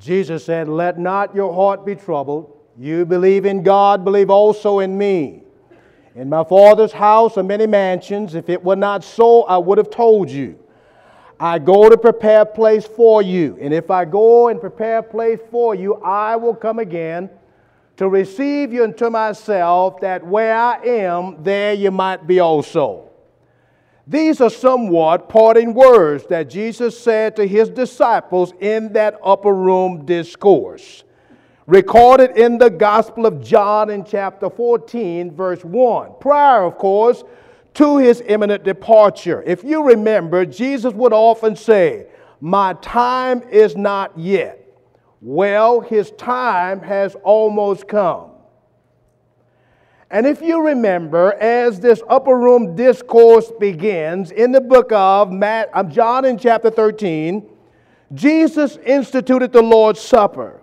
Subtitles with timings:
[0.00, 2.56] Jesus said, Let not your heart be troubled.
[2.78, 5.42] You believe in God, believe also in me.
[6.14, 8.34] In my Father's house are many mansions.
[8.34, 10.58] If it were not so, I would have told you.
[11.38, 13.58] I go to prepare a place for you.
[13.60, 17.30] And if I go and prepare a place for you, I will come again
[17.96, 23.09] to receive you unto myself, that where I am, there you might be also.
[24.10, 30.04] These are somewhat parting words that Jesus said to his disciples in that upper room
[30.04, 31.04] discourse,
[31.68, 36.14] recorded in the Gospel of John in chapter 14, verse 1.
[36.18, 37.22] Prior, of course,
[37.74, 39.44] to his imminent departure.
[39.46, 42.08] If you remember, Jesus would often say,
[42.40, 44.66] My time is not yet.
[45.20, 48.29] Well, his time has almost come.
[50.10, 55.70] And if you remember, as this upper room discourse begins in the book of Matt,
[55.72, 57.48] um, John in chapter 13,
[58.12, 60.60] Jesus instituted the Lord's Supper.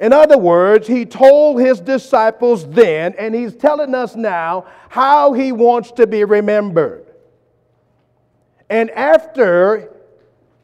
[0.00, 5.52] In other words, he told his disciples then, and he's telling us now, how he
[5.52, 7.06] wants to be remembered.
[8.68, 9.94] And after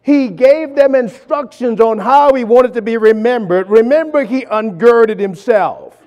[0.02, 5.97] he gave them instructions on how he wanted to be remembered, remember, he ungirded himself.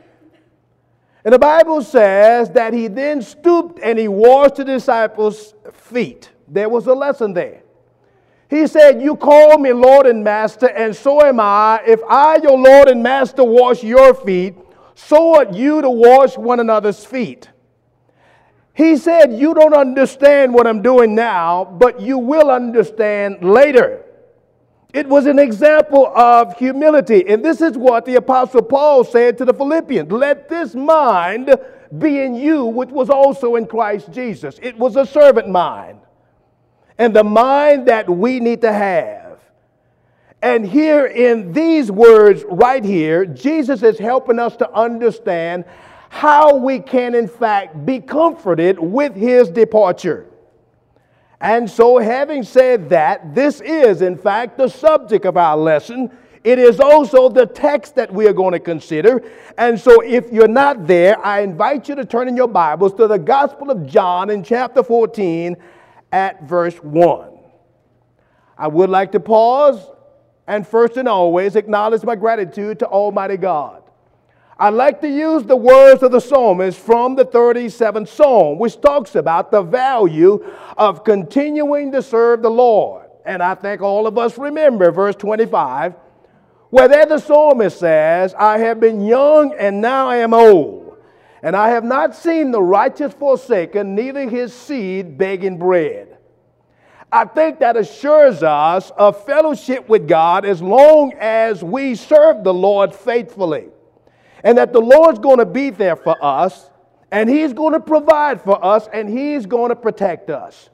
[1.23, 6.29] And the Bible says that he then stooped and he washed the disciples' feet.
[6.47, 7.61] There was a lesson there.
[8.49, 11.81] He said, You call me Lord and Master, and so am I.
[11.87, 14.55] If I, your Lord and Master, wash your feet,
[14.95, 17.49] so ought you to wash one another's feet.
[18.73, 24.03] He said, You don't understand what I'm doing now, but you will understand later.
[24.93, 27.27] It was an example of humility.
[27.27, 31.55] And this is what the Apostle Paul said to the Philippians Let this mind
[31.97, 34.59] be in you, which was also in Christ Jesus.
[34.61, 35.99] It was a servant mind
[36.97, 39.39] and the mind that we need to have.
[40.41, 45.65] And here in these words right here, Jesus is helping us to understand
[46.09, 50.30] how we can, in fact, be comforted with his departure.
[51.41, 56.11] And so, having said that, this is, in fact, the subject of our lesson.
[56.43, 59.23] It is also the text that we are going to consider.
[59.57, 63.07] And so, if you're not there, I invite you to turn in your Bibles to
[63.07, 65.57] the Gospel of John in chapter 14
[66.11, 67.29] at verse 1.
[68.55, 69.83] I would like to pause
[70.45, 73.80] and first and always acknowledge my gratitude to Almighty God.
[74.61, 79.15] I'd like to use the words of the psalmist from the 37th Psalm, which talks
[79.15, 80.45] about the value
[80.77, 83.07] of continuing to serve the Lord.
[83.25, 85.95] And I think all of us remember verse 25,
[86.69, 90.95] where there the psalmist says, I have been young and now I am old,
[91.41, 96.19] and I have not seen the righteous forsaken, neither his seed begging bread.
[97.11, 102.53] I think that assures us of fellowship with God as long as we serve the
[102.53, 103.69] Lord faithfully
[104.43, 106.69] and that the Lord's going to be there for us,
[107.11, 110.69] and He's going to provide for us, and He's going to protect us.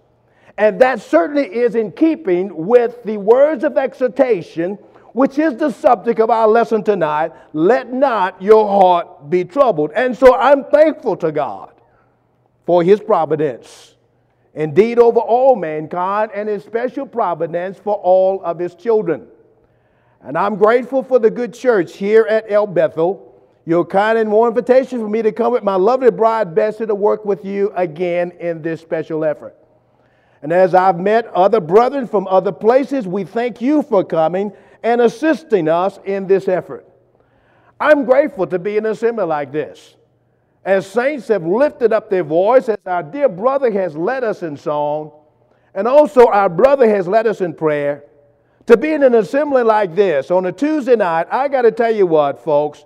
[0.58, 4.76] And that certainly is in keeping with the words of exhortation,
[5.14, 7.32] which is the subject of our lesson tonight.
[7.54, 9.92] Let not your heart be troubled.
[9.96, 11.74] And so I'm thankful to God
[12.66, 13.96] for His providence.
[14.54, 19.28] Indeed, over all mankind, and His special providence for all of His children.
[20.22, 23.27] And I'm grateful for the good church here at El Bethel
[23.68, 26.96] your kind and warm invitation for me to come with my lovely bride, Bessie, to
[26.96, 29.58] work with you again in this special effort.
[30.42, 35.02] And as I've met other brethren from other places, we thank you for coming and
[35.02, 36.88] assisting us in this effort.
[37.78, 39.98] I'm grateful to be in an assembly like this.
[40.64, 44.56] As saints have lifted up their voice, as our dear brother has led us in
[44.56, 45.12] song,
[45.74, 48.06] and also our brother has led us in prayer,
[48.68, 51.94] to be in an assembly like this on a Tuesday night, I got to tell
[51.94, 52.86] you what, folks,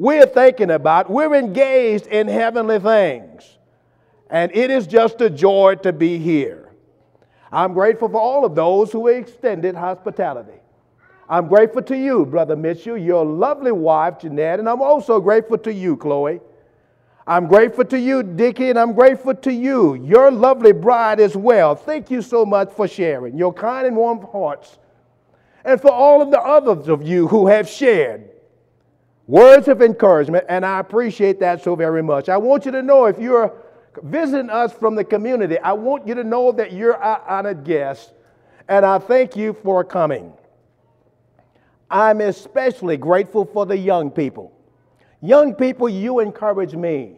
[0.00, 1.10] we're thinking about.
[1.10, 3.58] We're engaged in heavenly things.
[4.30, 6.70] And it is just a joy to be here.
[7.52, 10.58] I'm grateful for all of those who extended hospitality.
[11.28, 15.72] I'm grateful to you, Brother Mitchell, your lovely wife, Jeanette, and I'm also grateful to
[15.72, 16.40] you, Chloe.
[17.26, 21.74] I'm grateful to you, Dickie, and I'm grateful to you, your lovely bride as well.
[21.74, 24.78] Thank you so much for sharing your kind and warm hearts.
[25.62, 28.30] And for all of the others of you who have shared
[29.30, 32.28] Words of encouragement, and I appreciate that so very much.
[32.28, 33.54] I want you to know if you're
[34.02, 38.12] visiting us from the community, I want you to know that you're our honored guest,
[38.68, 40.32] and I thank you for coming.
[41.88, 44.50] I'm especially grateful for the young people.
[45.22, 47.12] Young people, you encourage me.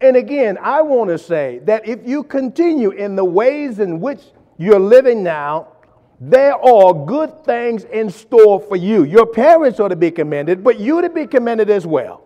[0.00, 4.22] And again, I want to say that if you continue in the ways in which
[4.56, 5.73] you're living now,
[6.20, 9.04] there are good things in store for you.
[9.04, 12.22] Your parents are to be commended, but you to be commended as well.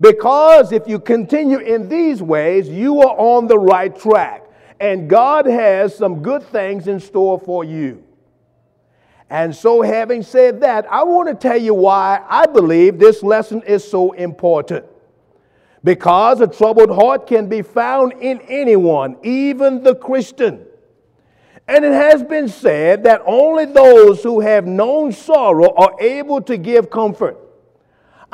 [0.00, 4.44] Because if you continue in these ways, you are on the right track.
[4.80, 8.02] And God has some good things in store for you.
[9.30, 13.62] And so, having said that, I want to tell you why I believe this lesson
[13.62, 14.84] is so important.
[15.84, 20.66] Because a troubled heart can be found in anyone, even the Christian.
[21.68, 26.56] And it has been said that only those who have known sorrow are able to
[26.56, 27.38] give comfort.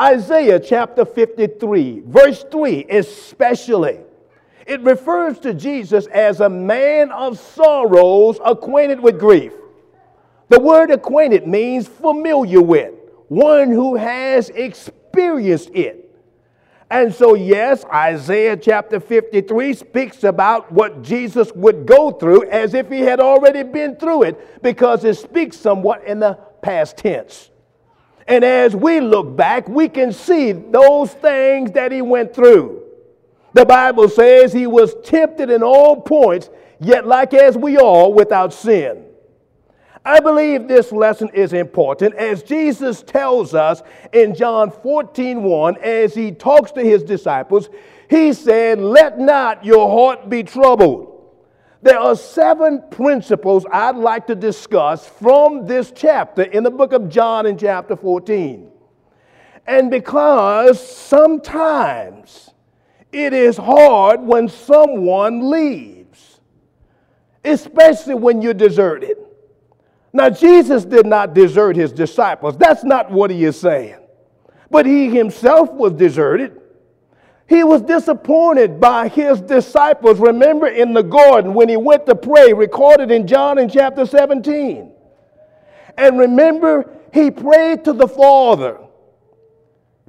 [0.01, 3.99] Isaiah chapter 53, verse 3, especially,
[4.67, 9.53] it refers to Jesus as a man of sorrows, acquainted with grief.
[10.51, 12.95] The word acquainted means familiar with,
[13.29, 16.08] one who has experienced it.
[16.91, 22.89] And so, yes, Isaiah chapter 53 speaks about what Jesus would go through as if
[22.89, 27.51] he had already been through it because it speaks somewhat in the past tense.
[28.27, 32.83] And as we look back, we can see those things that he went through.
[33.53, 36.49] The Bible says he was tempted in all points,
[36.81, 39.08] yet like as we are, without sin.
[40.09, 43.83] I believe this lesson is important as Jesus tells us
[44.15, 47.69] in John 14 1, as he talks to his disciples,
[48.09, 51.35] he said, Let not your heart be troubled.
[51.83, 57.11] There are seven principles I'd like to discuss from this chapter in the book of
[57.11, 58.71] John in chapter 14.
[59.67, 62.49] And because sometimes
[63.13, 66.41] it is hard when someone leaves,
[67.45, 69.19] especially when you're deserted.
[70.13, 72.57] Now, Jesus did not desert his disciples.
[72.57, 73.99] That's not what he is saying.
[74.71, 76.61] But he himself was deserted.
[77.47, 80.19] He was disappointed by his disciples.
[80.19, 84.93] Remember in the garden when he went to pray, recorded in John in chapter 17.
[85.97, 88.79] And remember, he prayed to the Father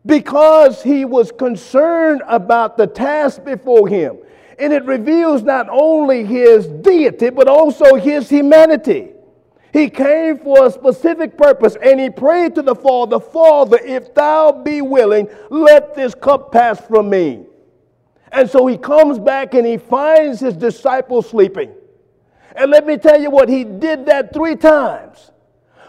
[0.05, 4.17] because he was concerned about the task before him.
[4.57, 9.11] And it reveals not only his deity, but also his humanity.
[9.71, 14.51] He came for a specific purpose and he prayed to the Father, Father, if thou
[14.51, 17.45] be willing, let this cup pass from me.
[18.31, 21.71] And so he comes back and he finds his disciples sleeping.
[22.55, 25.31] And let me tell you what, he did that three times.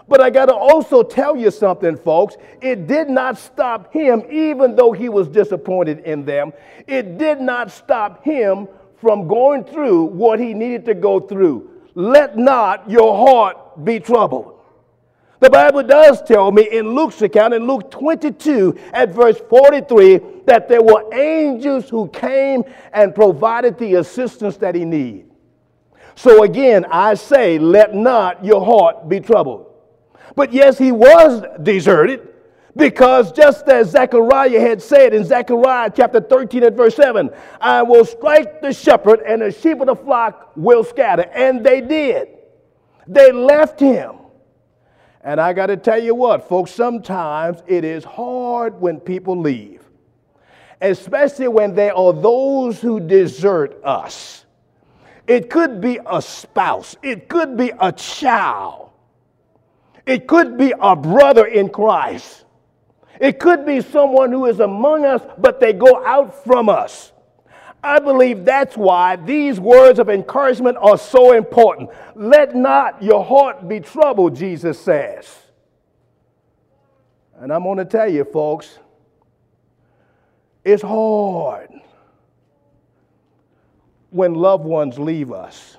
[0.08, 2.36] But I got to also tell you something, folks.
[2.60, 6.52] It did not stop him, even though he was disappointed in them.
[6.86, 8.68] It did not stop him
[9.00, 11.70] from going through what he needed to go through.
[11.94, 14.60] Let not your heart be troubled.
[15.40, 20.68] The Bible does tell me in Luke's account, in Luke 22 at verse 43, that
[20.68, 22.62] there were angels who came
[22.92, 25.30] and provided the assistance that he needed.
[26.14, 29.72] So again, I say, let not your heart be troubled.
[30.36, 32.28] But yes, he was deserted
[32.76, 37.30] because just as Zechariah had said in Zechariah chapter 13 and verse 7,
[37.62, 41.30] I will strike the shepherd and the sheep of the flock will scatter.
[41.32, 42.28] And they did.
[43.06, 44.16] They left him.
[45.22, 49.82] And I got to tell you what, folks, sometimes it is hard when people leave,
[50.80, 54.46] especially when there are those who desert us.
[55.26, 58.90] It could be a spouse, it could be a child,
[60.06, 62.46] it could be a brother in Christ,
[63.20, 67.12] it could be someone who is among us, but they go out from us.
[67.82, 71.90] I believe that's why these words of encouragement are so important.
[72.14, 75.34] Let not your heart be troubled, Jesus says.
[77.38, 78.78] And I'm going to tell you, folks,
[80.62, 81.70] it's hard
[84.10, 85.78] when loved ones leave us.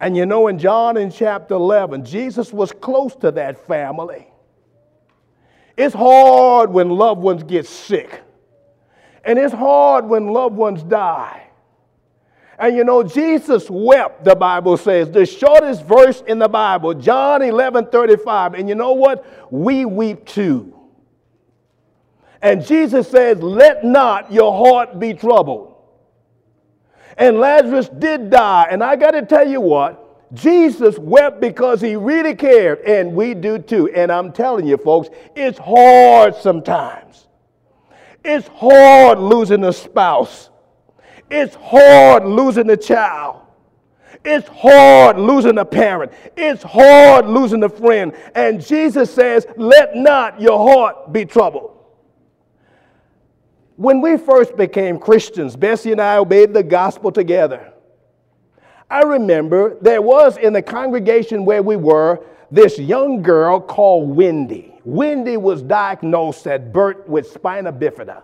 [0.00, 4.28] And you know, in John in chapter 11, Jesus was close to that family.
[5.76, 8.22] It's hard when loved ones get sick.
[9.24, 11.44] And it's hard when loved ones die.
[12.58, 17.42] And you know, Jesus wept, the Bible says, the shortest verse in the Bible, John
[17.42, 18.54] 11 35.
[18.54, 19.52] And you know what?
[19.52, 20.74] We weep too.
[22.42, 25.76] And Jesus says, Let not your heart be troubled.
[27.16, 28.68] And Lazarus did die.
[28.70, 33.34] And I got to tell you what, Jesus wept because he really cared, and we
[33.34, 33.88] do too.
[33.90, 37.27] And I'm telling you, folks, it's hard sometimes.
[38.24, 40.50] It's hard losing a spouse.
[41.30, 43.42] It's hard losing a child.
[44.24, 46.12] It's hard losing a parent.
[46.36, 48.12] It's hard losing a friend.
[48.34, 51.74] And Jesus says, Let not your heart be troubled.
[53.76, 57.72] When we first became Christians, Bessie and I obeyed the gospel together.
[58.90, 64.74] I remember there was in the congregation where we were this young girl called Wendy.
[64.84, 68.22] Wendy was diagnosed at birth with spina bifida.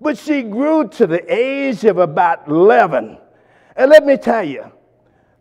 [0.00, 3.18] But she grew to the age of about 11.
[3.76, 4.70] And let me tell you,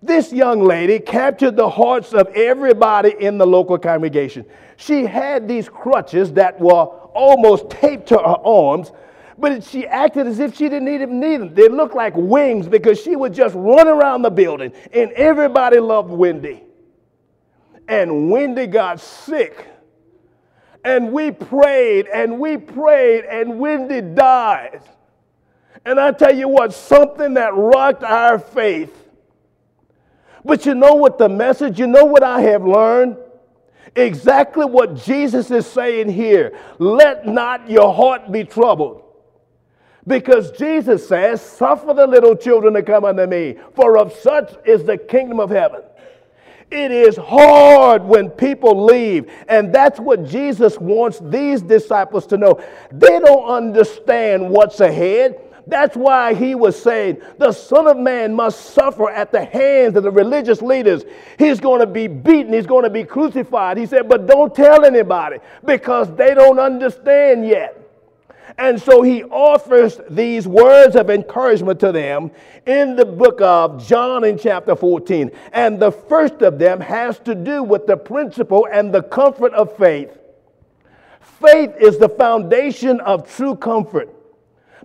[0.02, 4.46] this young lady captured the hearts of everybody in the local congregation.
[4.76, 8.92] She had these crutches that were almost taped to her arms,
[9.38, 11.54] but she acted as if she didn't even need them.
[11.54, 16.12] They looked like wings because she would just run around the building, and everybody loved
[16.12, 16.63] Wendy.
[17.88, 19.68] And Wendy got sick.
[20.84, 24.82] And we prayed and we prayed, and Wendy died.
[25.86, 29.04] And I tell you what, something that rocked our faith
[30.46, 33.18] but you know what the message, you know what I have learned?
[33.96, 36.58] Exactly what Jesus is saying here.
[36.80, 39.04] Let not your heart be troubled.
[40.06, 44.84] Because Jesus says, Suffer the little children to come unto me, for of such is
[44.84, 45.82] the kingdom of heaven.
[46.74, 49.32] It is hard when people leave.
[49.48, 52.60] And that's what Jesus wants these disciples to know.
[52.92, 55.40] They don't understand what's ahead.
[55.68, 60.04] That's why he was saying, the Son of Man must suffer at the hands of
[60.04, 61.04] the religious leaders.
[61.38, 63.78] He's going to be beaten, he's going to be crucified.
[63.78, 67.83] He said, but don't tell anybody because they don't understand yet.
[68.58, 72.32] And so he offers these words of encouragement to them
[72.66, 75.32] in the book of John in chapter 14.
[75.54, 79.76] And the first of them has to do with the principle and the comfort of
[79.78, 80.18] faith.
[81.20, 84.10] Faith is the foundation of true comfort.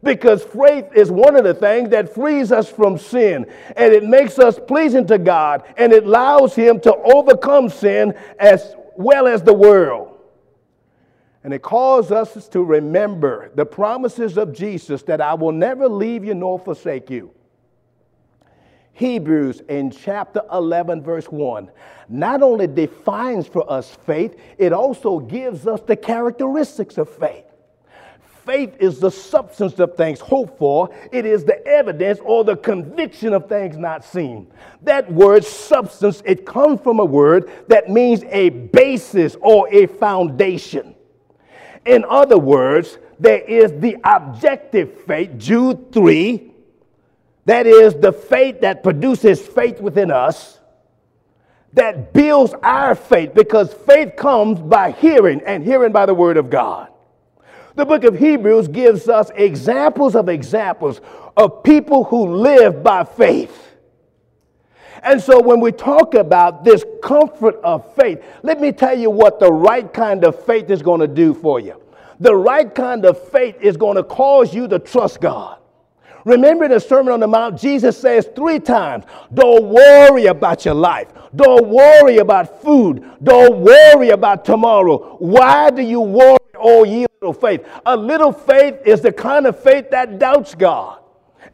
[0.03, 3.47] Because faith is one of the things that frees us from sin
[3.77, 8.77] and it makes us pleasing to God and it allows Him to overcome sin as
[8.97, 10.08] well as the world.
[11.49, 16.23] And it calls us to remember the promises of Jesus that I will never leave
[16.23, 17.31] you nor forsake you.
[18.93, 21.71] Hebrews in chapter 11, verse 1,
[22.11, 27.47] not only defines for us faith, it also gives us the characteristics of faith
[28.45, 33.35] faith is the substance of things hoped for, it is the evidence or the conviction
[33.35, 34.51] of things not seen.
[34.83, 40.95] That word substance, it comes from a word that means a basis or a foundation.
[41.89, 46.53] In other words, there is the objective faith, Jude 3,
[47.47, 50.59] that is the faith that produces faith within us,
[51.73, 56.51] that builds our faith, because faith comes by hearing, and hearing by the word of
[56.51, 56.89] God.
[57.75, 61.01] The book of Hebrews gives us examples of examples
[61.39, 63.68] of people who live by faith.
[65.03, 69.41] And so when we talk about this comfort of faith, let me tell you what
[69.41, 71.81] the right kind of faith is going to do for you.
[72.21, 75.59] The right kind of faith is going to cause you to trust God.
[76.25, 80.75] Remember in the Sermon on the Mount, Jesus says three times, Don't worry about your
[80.75, 81.09] life.
[81.35, 83.05] Don't worry about food.
[83.23, 85.17] Don't worry about tomorrow.
[85.19, 87.67] Why do you worry, oh ye little faith.
[87.85, 91.01] A little faith is the kind of faith that doubts God.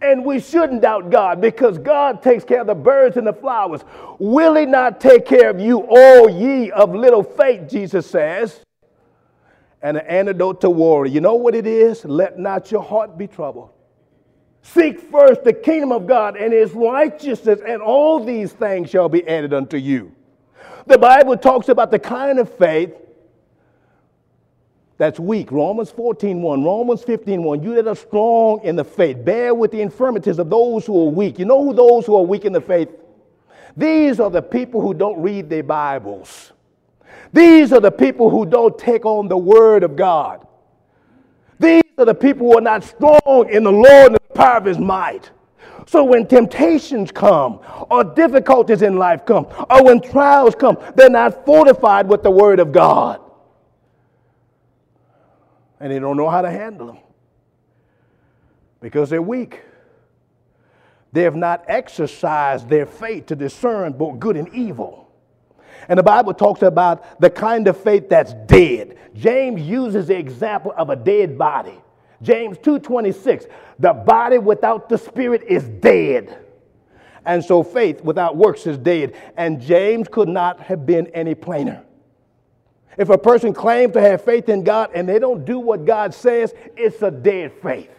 [0.04, 3.80] And we shouldn't doubt God because God takes care of the birds and the flowers.
[4.18, 8.61] Will He not take care of you, all ye of little faith, Jesus says?
[9.80, 11.11] And an antidote to worry.
[11.11, 12.04] You know what it is?
[12.04, 13.70] Let not your heart be troubled.
[14.61, 19.26] Seek first the kingdom of God and his righteousness, and all these things shall be
[19.26, 20.12] added unto you.
[20.87, 22.94] The Bible talks about the kind of faith
[24.96, 25.50] that's weak.
[25.50, 27.62] Romans 14 1, Romans 15 1.
[27.62, 31.10] You that are strong in the faith, bear with the infirmities of those who are
[31.10, 31.38] weak.
[31.38, 32.90] You know who those who are weak in the faith?
[33.76, 36.52] These are the people who don't read their Bibles.
[37.32, 40.46] These are the people who don't take on the Word of God.
[41.58, 44.64] These are the people who are not strong in the Lord and the power of
[44.64, 45.30] His might.
[45.86, 47.60] So when temptations come,
[47.90, 52.60] or difficulties in life come, or when trials come, they're not fortified with the Word
[52.60, 53.20] of God
[55.84, 56.98] and they don't know how to handle them
[58.80, 59.60] because they're weak.
[61.12, 65.12] They have not exercised their faith to discern both good and evil.
[65.86, 68.96] And the Bible talks about the kind of faith that's dead.
[69.14, 71.78] James uses the example of a dead body.
[72.22, 73.46] James 2:26,
[73.78, 76.34] the body without the spirit is dead.
[77.26, 79.16] And so faith without works is dead.
[79.36, 81.84] And James could not have been any plainer.
[82.96, 86.14] If a person claims to have faith in God and they don't do what God
[86.14, 87.90] says, it's a dead faith.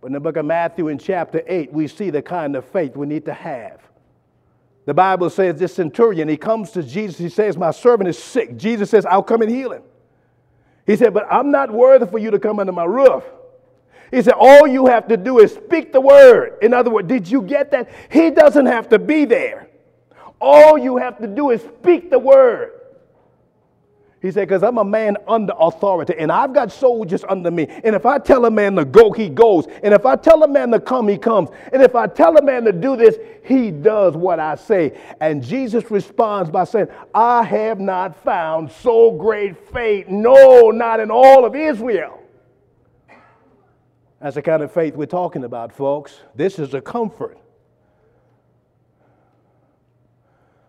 [0.00, 2.96] But in the book of Matthew, in chapter 8, we see the kind of faith
[2.96, 3.80] we need to have.
[4.84, 8.56] The Bible says this centurion, he comes to Jesus, he says, My servant is sick.
[8.56, 9.82] Jesus says, I'll come and heal him.
[10.86, 13.24] He said, But I'm not worthy for you to come under my roof.
[14.10, 16.58] He said, All you have to do is speak the word.
[16.60, 17.88] In other words, did you get that?
[18.10, 19.68] He doesn't have to be there.
[20.44, 22.72] All you have to do is speak the word.
[24.20, 27.66] He said, because I'm a man under authority and I've got soldiers under me.
[27.82, 29.66] And if I tell a man to go, he goes.
[29.82, 31.48] And if I tell a man to come, he comes.
[31.72, 34.98] And if I tell a man to do this, he does what I say.
[35.20, 41.10] And Jesus responds by saying, I have not found so great faith, no, not in
[41.10, 42.20] all of Israel.
[44.20, 46.20] That's the kind of faith we're talking about, folks.
[46.34, 47.38] This is a comfort.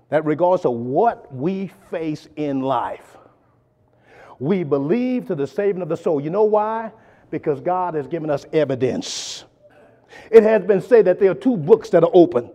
[0.10, 3.18] That regardless of what we face in life,
[4.40, 6.22] we believe to the saving of the soul.
[6.22, 6.92] You know why?
[7.32, 9.46] Because God has given us evidence.
[10.30, 12.52] It has been said that there are two books that are open.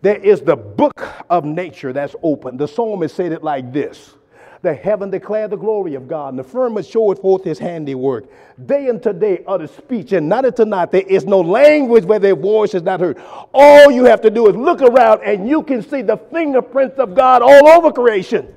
[0.00, 2.56] There is the book of nature that's open.
[2.56, 4.14] The psalmist said it like this
[4.62, 8.26] The heaven declare the glory of God, and the firmament showeth forth his handiwork.
[8.64, 12.36] Day unto day utter speech, and night unto night there is no language where their
[12.36, 13.20] voice is not heard.
[13.52, 17.16] All you have to do is look around, and you can see the fingerprints of
[17.16, 18.54] God all over creation.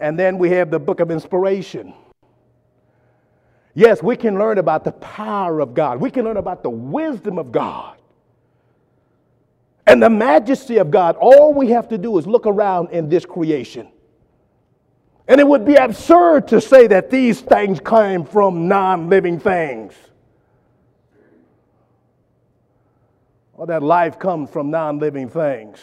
[0.00, 1.94] And then we have the book of inspiration.
[3.72, 6.00] Yes, we can learn about the power of God.
[6.00, 7.96] We can learn about the wisdom of God
[9.86, 11.16] and the majesty of God.
[11.16, 13.88] All we have to do is look around in this creation.
[15.28, 19.94] And it would be absurd to say that these things came from non living things.
[23.54, 25.78] Or that life comes from non living things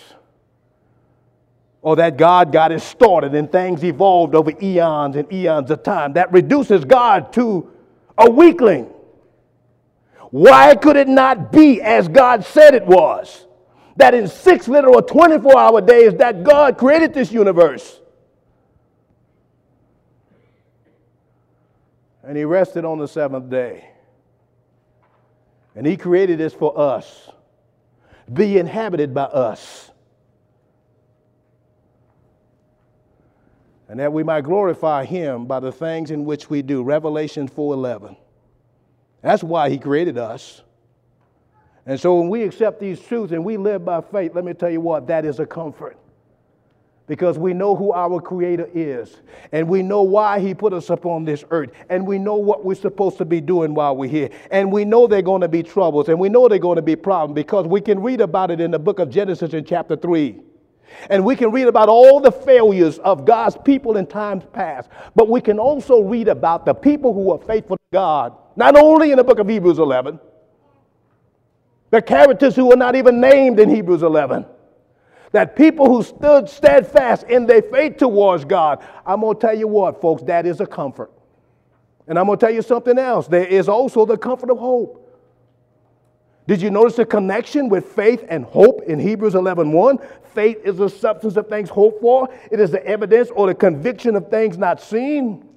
[1.82, 6.14] or that God got it started and things evolved over eons and eons of time.
[6.14, 7.72] That reduces God to
[8.18, 8.86] a weakling.
[10.32, 13.46] Why could it not be as God said it was?
[14.00, 18.00] That in six literal 24 hour days that God created this universe.
[22.24, 23.90] And he rested on the seventh day.
[25.76, 27.30] And he created this for us,
[28.32, 29.92] be inhabited by us.
[33.90, 38.16] and that we might glorify him by the things in which we do revelation 4.11
[39.24, 40.62] that's why he created us
[41.90, 44.70] and so when we accept these truths and we live by faith let me tell
[44.70, 45.98] you what that is a comfort.
[47.08, 49.18] Because we know who our creator is
[49.52, 52.76] and we know why he put us upon this earth and we know what we're
[52.76, 56.10] supposed to be doing while we're here and we know they're going to be troubles
[56.10, 58.70] and we know they're going to be problems because we can read about it in
[58.70, 60.40] the book of genesis in chapter 3
[61.10, 65.30] and we can read about all the failures of God's people in times past, but
[65.30, 69.18] we can also read about the people who are faithful to God, not only in
[69.18, 70.20] the book of Hebrews 11,
[71.92, 74.46] the characters who were not even named in Hebrews 11.
[75.32, 78.84] That people who stood steadfast in their faith towards God.
[79.06, 81.12] I'm going to tell you what, folks, that is a comfort.
[82.08, 83.28] And I'm going to tell you something else.
[83.28, 85.06] There is also the comfort of hope.
[86.48, 90.00] Did you notice the connection with faith and hope in Hebrews 11 1?
[90.34, 94.16] Faith is the substance of things hoped for, it is the evidence or the conviction
[94.16, 95.48] of things not seen.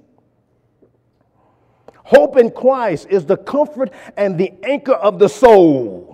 [2.03, 6.12] Hope in Christ is the comfort and the anchor of the soul.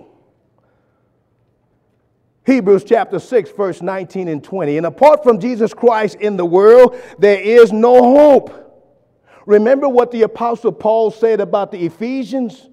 [2.46, 4.78] Hebrews chapter 6, verse 19 and 20.
[4.78, 8.56] And apart from Jesus Christ in the world, there is no hope.
[9.46, 12.68] Remember what the Apostle Paul said about the Ephesians?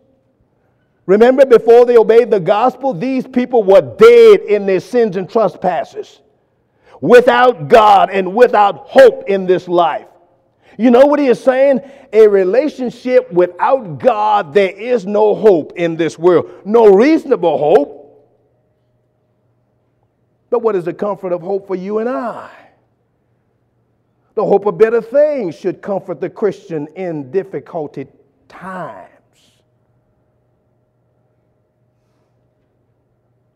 [1.05, 6.21] Remember, before they obeyed the gospel, these people were dead in their sins and trespasses,
[6.99, 10.07] without God and without hope in this life.
[10.77, 11.81] You know what he is saying?
[12.13, 18.06] A relationship without God, there is no hope in this world, no reasonable hope.
[20.49, 22.49] But what is the comfort of hope for you and I?
[24.35, 28.07] The hope of better things should comfort the Christian in difficulty
[28.47, 29.09] times.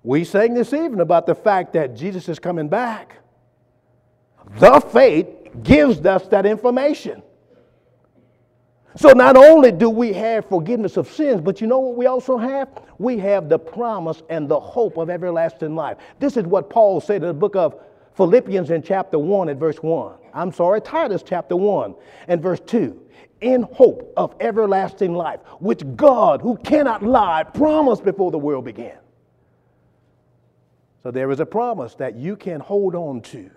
[0.04, 3.18] We sang this evening about the fact that Jesus is coming back.
[4.58, 5.28] The faith
[5.62, 7.22] gives us that information.
[8.98, 12.38] So not only do we have forgiveness of sins, but you know what we also
[12.38, 12.68] have?
[12.98, 15.98] We have the promise and the hope of everlasting life.
[16.20, 17.80] This is what Paul said in the book of
[18.16, 20.16] Philippians in chapter 1 at verse 1.
[20.34, 21.96] I'm sorry, Titus chapter 1
[22.28, 23.00] and verse 2.
[23.40, 28.98] In hope of everlasting life, which God, who cannot lie, promised before the world began.
[31.02, 33.50] So there is a promise that you can hold on to.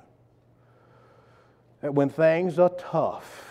[1.83, 3.44] That when things are tough,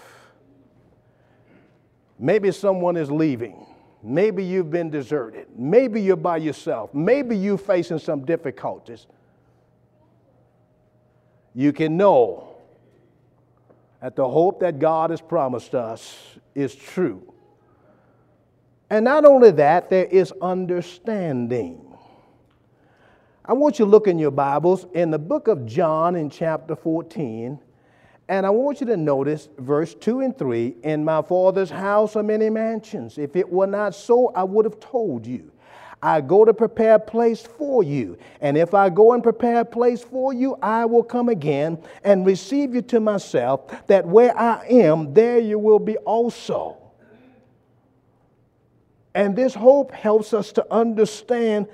[2.19, 3.65] maybe someone is leaving,
[4.01, 9.07] maybe you've been deserted, maybe you're by yourself, maybe you're facing some difficulties.
[11.55, 12.55] You can know
[14.01, 16.17] that the hope that God has promised us
[16.55, 17.33] is true.
[18.89, 21.79] And not only that, there is understanding.
[23.45, 26.75] I want you to look in your Bibles in the book of John in chapter
[26.75, 27.59] 14,
[28.29, 32.23] and I want you to notice verse 2 and 3 In my Father's house are
[32.23, 33.17] many mansions.
[33.17, 35.51] If it were not so, I would have told you.
[36.01, 38.17] I go to prepare a place for you.
[38.41, 42.25] And if I go and prepare a place for you, I will come again and
[42.25, 46.77] receive you to myself, that where I am, there you will be also.
[49.15, 51.67] And this hope helps us to understand.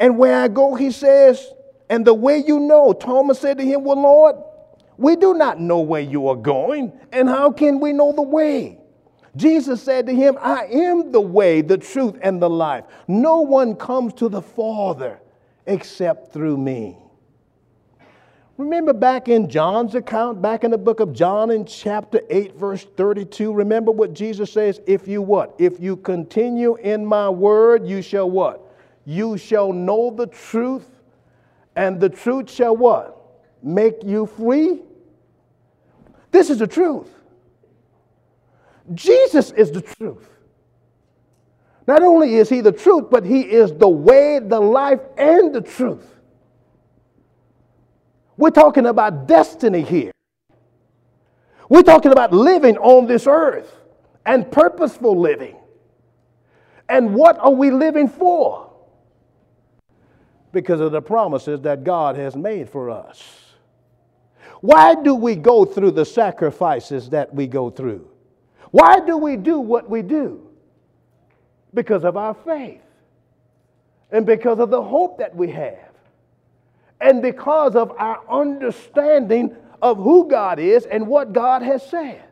[0.00, 1.52] And where I go, he says,
[1.88, 4.36] and the way you know, Thomas said to him, Well, Lord,
[4.96, 8.78] we do not know where you are going, and how can we know the way?
[9.34, 12.84] Jesus said to him, I am the way, the truth, and the life.
[13.08, 15.20] No one comes to the Father
[15.66, 16.98] except through me.
[18.58, 22.86] Remember back in John's account, back in the book of John in chapter 8, verse
[22.96, 24.80] 32, remember what Jesus says?
[24.86, 25.54] If you what?
[25.58, 28.60] If you continue in my word, you shall what?
[29.06, 30.86] You shall know the truth,
[31.74, 33.21] and the truth shall what?
[33.62, 34.80] Make you free.
[36.30, 37.08] This is the truth.
[38.94, 40.28] Jesus is the truth.
[41.86, 45.60] Not only is he the truth, but he is the way, the life, and the
[45.60, 46.06] truth.
[48.36, 50.12] We're talking about destiny here.
[51.68, 53.74] We're talking about living on this earth
[54.26, 55.56] and purposeful living.
[56.88, 58.70] And what are we living for?
[60.52, 63.41] Because of the promises that God has made for us.
[64.62, 68.08] Why do we go through the sacrifices that we go through?
[68.70, 70.48] Why do we do what we do?
[71.74, 72.80] Because of our faith
[74.12, 75.90] and because of the hope that we have
[77.00, 82.22] and because of our understanding of who God is and what God has said.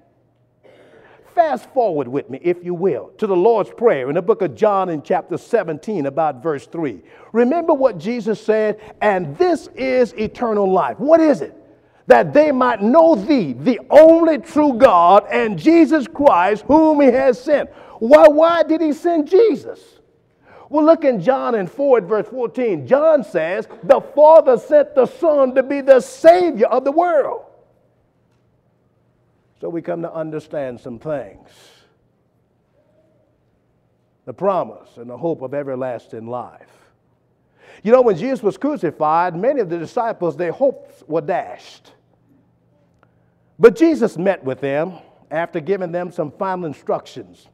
[1.34, 4.54] Fast forward with me, if you will, to the Lord's Prayer in the book of
[4.54, 7.02] John in chapter 17, about verse 3.
[7.32, 10.98] Remember what Jesus said, and this is eternal life.
[11.00, 11.56] What is it?
[12.10, 17.40] That they might know thee, the only true God, and Jesus Christ, whom he has
[17.40, 17.70] sent.
[18.00, 19.78] Why, why did he send Jesus?
[20.68, 22.86] Well, look in John and 4 at verse 14.
[22.86, 27.44] John says, The Father sent the Son to be the Savior of the world.
[29.60, 31.48] So we come to understand some things
[34.24, 36.68] the promise and the hope of everlasting life.
[37.82, 41.92] You know, when Jesus was crucified, many of the disciples, their hopes were dashed.
[43.60, 44.94] But Jesus met with them
[45.30, 47.46] after giving them some final instructions.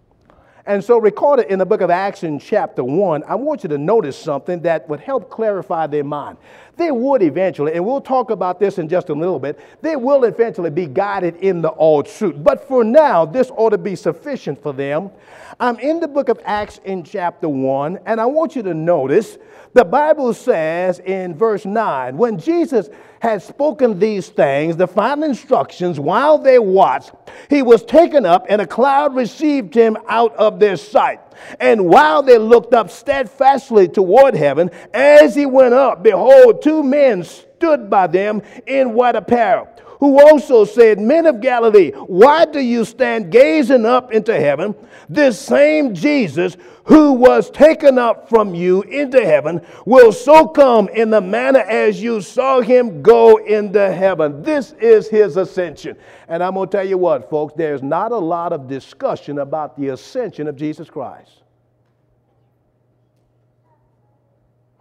[0.64, 3.78] And so, recorded in the book of Acts in chapter 1, I want you to
[3.78, 6.38] notice something that would help clarify their mind.
[6.76, 10.24] They would eventually, and we'll talk about this in just a little bit, they will
[10.24, 12.36] eventually be guided in the all truth.
[12.38, 15.10] But for now, this ought to be sufficient for them.
[15.58, 19.38] I'm in the book of Acts in chapter 1, and I want you to notice
[19.72, 22.88] the Bible says in verse 9, when Jesus
[23.20, 27.12] had spoken these things, the final instructions, while they watched,
[27.50, 31.20] he was taken up, and a cloud received him out of their sight.
[31.60, 37.22] And while they looked up steadfastly toward heaven, as he went up, behold, two men
[37.22, 39.68] stood by them in white apparel
[40.00, 44.74] who also said, Men of Galilee, why do you stand gazing up into heaven?
[45.08, 51.10] This same Jesus who was taken up from you into heaven will so come in
[51.10, 54.42] the manner as you saw him go into heaven.
[54.42, 55.96] This is his ascension.
[56.26, 59.78] And I'm going to tell you what, folks, there's not a lot of discussion about
[59.78, 61.30] the ascension of Jesus Christ.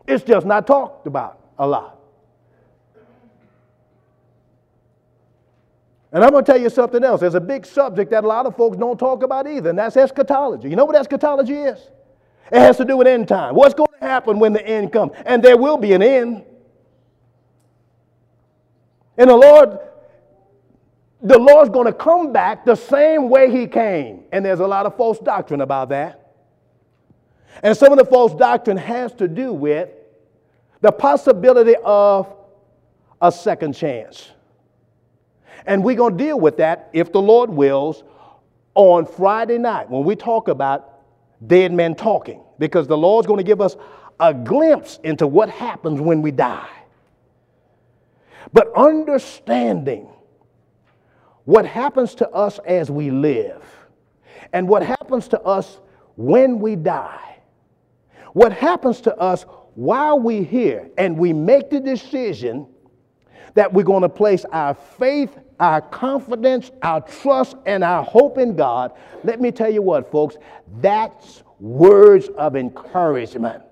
[0.07, 1.99] It's just not talked about a lot.
[6.11, 7.19] And I'm going to tell you something else.
[7.19, 9.97] There's a big subject that a lot of folks don't talk about either, and that's
[9.97, 10.69] eschatology.
[10.69, 11.79] You know what eschatology is?
[12.51, 13.53] It has to do with end time.
[13.53, 15.11] What's going to happen when the end comes?
[15.25, 16.45] And there will be an end.
[19.17, 19.79] And the Lord,
[21.21, 24.23] the Lord's going to come back the same way he came.
[24.31, 26.33] And there's a lot of false doctrine about that.
[27.63, 29.89] And some of the false doctrine has to do with
[30.85, 32.31] the possibility of
[33.19, 34.29] a second chance.
[35.65, 38.03] And we're going to deal with that, if the Lord wills,
[38.75, 40.99] on Friday night when we talk about
[41.47, 43.75] dead men talking, because the Lord's going to give us
[44.19, 46.69] a glimpse into what happens when we die.
[48.53, 50.07] But understanding
[51.45, 53.63] what happens to us as we live
[54.53, 55.79] and what happens to us
[56.15, 57.37] when we die,
[58.33, 62.67] what happens to us while we're here and we make the decision
[63.53, 68.55] that we're going to place our faith, our confidence, our trust, and our hope in
[68.55, 68.91] God,
[69.23, 70.35] let me tell you what, folks,
[70.81, 73.63] that's words of encouragement.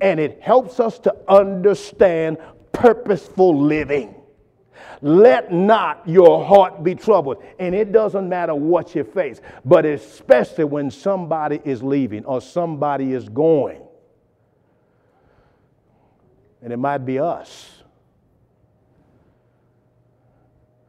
[0.00, 2.38] And it helps us to understand
[2.72, 4.14] purposeful living.
[5.00, 7.42] Let not your heart be troubled.
[7.58, 13.12] And it doesn't matter what you face, but especially when somebody is leaving or somebody
[13.12, 13.81] is going.
[16.62, 17.82] And it might be us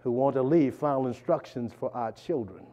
[0.04, 2.66] who want to leave final instructions for our children.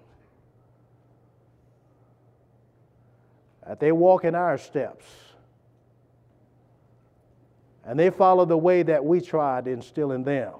[3.66, 5.06] That they walk in our steps
[7.84, 10.52] and they follow the way that we tried to instill in them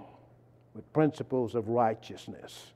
[0.75, 2.73] with principles of righteousness.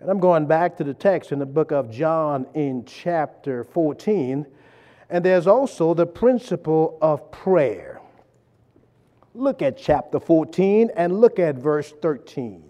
[0.00, 4.46] And I'm going back to the text in the book of John in chapter 14,
[5.10, 7.97] and there's also the principle of prayer.
[9.38, 12.64] Look at chapter 14 and look at verse 13.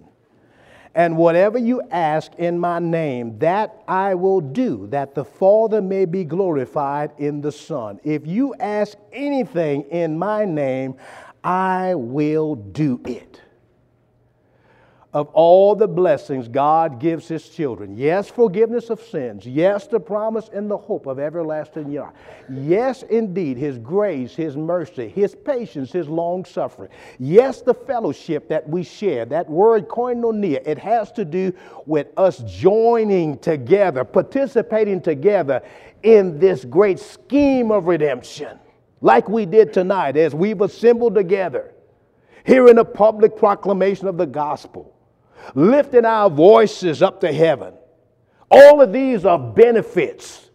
[0.94, 6.04] And whatever you ask in my name, that I will do, that the Father may
[6.04, 8.00] be glorified in the Son.
[8.04, 10.96] If you ask anything in my name,
[11.42, 13.40] I will do it
[15.14, 17.96] of all the blessings God gives his children.
[17.96, 19.46] Yes, forgiveness of sins.
[19.46, 22.12] Yes, the promise and the hope of everlasting life.
[22.50, 26.90] Yes, indeed, his grace, his mercy, his patience, his long suffering.
[27.18, 29.24] Yes, the fellowship that we share.
[29.24, 31.54] That word koinonia, it has to do
[31.86, 35.62] with us joining together, participating together
[36.02, 38.58] in this great scheme of redemption,
[39.00, 41.72] like we did tonight as we've assembled together,
[42.44, 44.94] hearing a public proclamation of the gospel
[45.54, 47.74] lifting our voices up to heaven.
[48.50, 50.50] All of these are benefits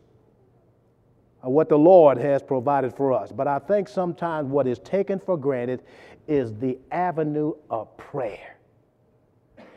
[1.41, 3.31] of what the Lord has provided for us.
[3.31, 5.83] But I think sometimes what is taken for granted
[6.27, 8.57] is the avenue of prayer.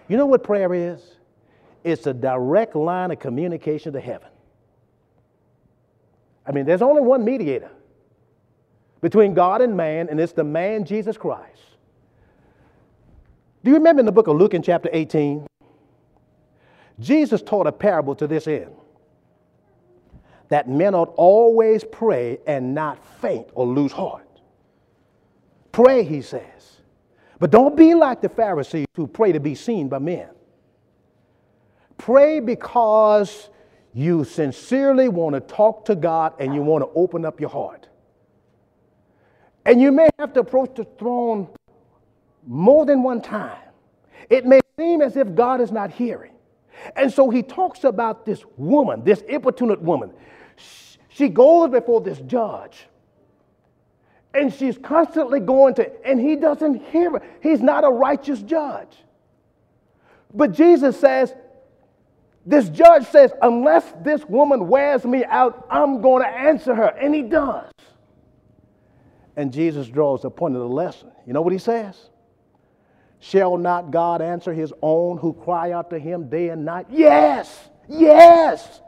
[0.08, 1.16] You know what prayer is?
[1.82, 4.28] It's a direct line of communication to heaven.
[6.46, 7.70] I mean, there's only one mediator
[9.00, 11.75] between God and man, and it's the man Jesus Christ.
[13.66, 15.44] Do you remember in the book of Luke in chapter 18?
[17.00, 18.70] Jesus taught a parable to this end
[20.50, 24.28] that men ought always pray and not faint or lose heart.
[25.72, 26.80] Pray, he says.
[27.40, 30.28] But don't be like the Pharisees who pray to be seen by men.
[31.98, 33.50] Pray because
[33.92, 37.88] you sincerely want to talk to God and you want to open up your heart.
[39.64, 41.48] And you may have to approach the throne
[42.46, 43.58] more than one time.
[44.30, 46.32] It may seem as if God is not hearing.
[46.94, 50.12] And so he talks about this woman, this importunate woman.
[51.08, 52.86] She goes before this judge.
[54.34, 57.22] And she's constantly going to, and he doesn't hear her.
[57.42, 58.94] He's not a righteous judge.
[60.34, 61.34] But Jesus says,
[62.44, 66.88] this judge says, unless this woman wears me out, I'm going to answer her.
[66.88, 67.72] And he does.
[69.36, 71.10] And Jesus draws the point of the lesson.
[71.26, 72.10] You know what he says?
[73.20, 76.86] Shall not God answer his own who cry out to him day and night?
[76.90, 78.80] Yes, yes.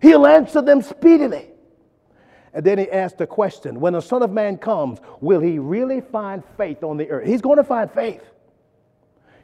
[0.00, 1.48] He'll answer them speedily.
[2.52, 6.00] And then he asked the question when the Son of Man comes, will he really
[6.00, 7.26] find faith on the earth?
[7.26, 8.22] He's going to find faith.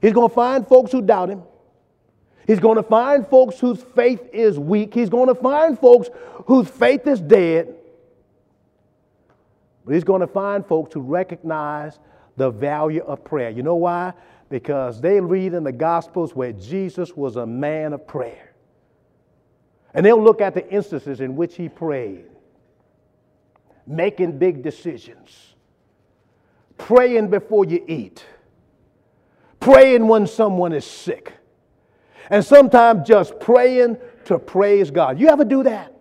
[0.00, 1.42] He's going to find folks who doubt him.
[2.46, 4.94] He's going to find folks whose faith is weak.
[4.94, 6.08] He's going to find folks
[6.46, 7.74] whose faith is dead.
[9.84, 11.98] But he's going to find folks who recognize
[12.36, 13.50] the value of prayer.
[13.50, 14.12] You know why?
[14.48, 18.52] Because they read in the Gospels where Jesus was a man of prayer.
[19.94, 22.26] And they'll look at the instances in which he prayed,
[23.86, 25.54] making big decisions,
[26.78, 28.24] praying before you eat,
[29.58, 31.32] praying when someone is sick,
[32.30, 35.18] and sometimes just praying to praise God.
[35.18, 35.94] You ever do that?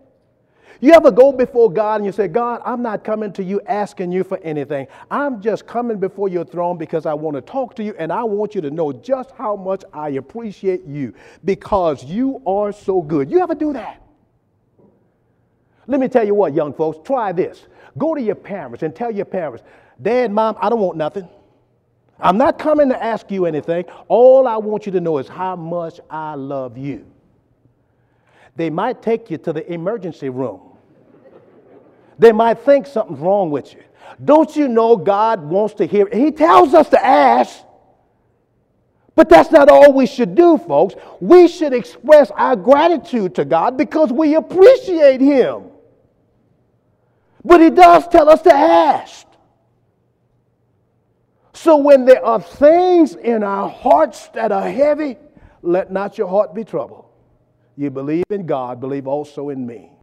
[0.82, 4.14] You ever go before God and you say, God, I'm not coming to you asking
[4.14, 4.88] you for anything.
[5.12, 8.24] I'm just coming before your throne because I want to talk to you and I
[8.24, 11.14] want you to know just how much I appreciate you
[11.44, 13.30] because you are so good.
[13.30, 14.02] You ever do that?
[15.88, 17.68] Let me tell you what, young folks, try this.
[17.98, 19.66] Go to your parents and tell your parents,
[20.02, 21.28] Dad, Mom, I don't want nothing.
[22.22, 23.84] I'm not coming to ask you anything.
[24.08, 27.06] All I want you to know is how much I love you.
[28.56, 30.69] They might take you to the emergency room
[32.20, 33.82] they might think something's wrong with you.
[34.24, 36.08] Don't you know God wants to hear?
[36.12, 37.64] He tells us to ask.
[39.16, 40.96] But that's not all we should do, folks.
[41.20, 45.64] We should express our gratitude to God because we appreciate Him.
[47.44, 49.26] But He does tell us to ask.
[51.54, 55.18] So when there are things in our hearts that are heavy,
[55.62, 57.06] let not your heart be troubled.
[57.76, 59.99] You believe in God, believe also in me.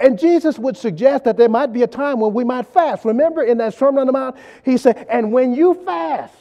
[0.00, 3.04] And Jesus would suggest that there might be a time when we might fast.
[3.04, 6.34] Remember in that Sermon on the Mount, he said, and when you fast,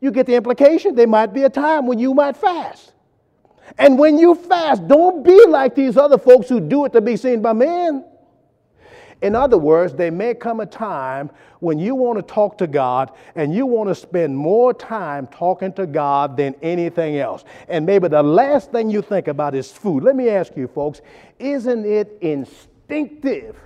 [0.00, 2.92] you get the implication there might be a time when you might fast.
[3.78, 7.16] And when you fast, don't be like these other folks who do it to be
[7.16, 8.04] seen by men.
[9.22, 13.12] In other words, there may come a time when you want to talk to God
[13.34, 17.44] and you want to spend more time talking to God than anything else.
[17.68, 20.02] And maybe the last thing you think about is food.
[20.02, 21.00] Let me ask you, folks,
[21.38, 23.56] isn't it instinctive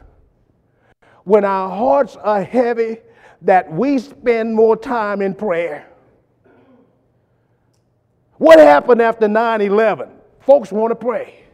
[1.24, 2.98] when our hearts are heavy
[3.42, 5.86] that we spend more time in prayer?
[8.38, 10.08] What happened after 9 11?
[10.40, 11.44] Folks want to pray.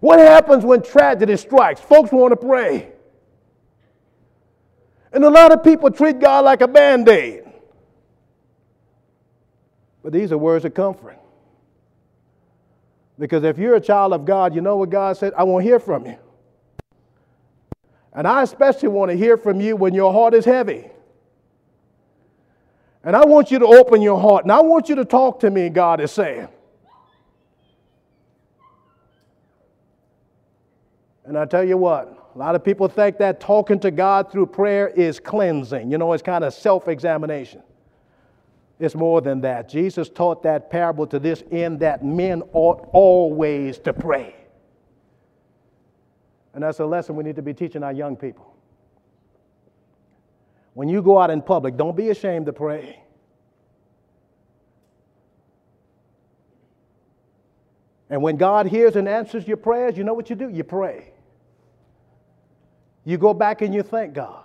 [0.00, 1.80] What happens when tragedy strikes?
[1.80, 2.92] Folks want to pray.
[5.12, 7.44] And a lot of people treat God like a band aid.
[10.02, 11.18] But these are words of comfort.
[13.18, 15.32] Because if you're a child of God, you know what God said?
[15.36, 16.18] I want to hear from you.
[18.12, 20.88] And I especially want to hear from you when your heart is heavy.
[23.02, 25.50] And I want you to open your heart and I want you to talk to
[25.50, 26.48] me, God is saying.
[31.28, 34.46] And I tell you what, a lot of people think that talking to God through
[34.46, 35.90] prayer is cleansing.
[35.90, 37.62] You know, it's kind of self examination.
[38.80, 39.68] It's more than that.
[39.68, 44.36] Jesus taught that parable to this end that men ought always to pray.
[46.54, 48.54] And that's a lesson we need to be teaching our young people.
[50.72, 53.02] When you go out in public, don't be ashamed to pray.
[58.08, 60.48] And when God hears and answers your prayers, you know what you do?
[60.48, 61.12] You pray
[63.08, 64.44] you go back and you thank God.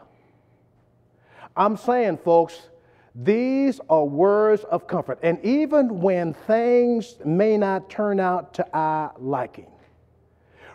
[1.54, 2.70] I'm saying, folks,
[3.14, 5.20] these are words of comfort.
[5.22, 9.68] And even when things may not turn out to our liking,